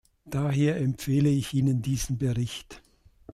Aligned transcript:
Daher 0.25 0.77
empfehle 0.77 1.29
ich 1.29 1.53
Ihnen 1.53 1.83
diesen 1.83 2.17
Bericht. 2.17 2.81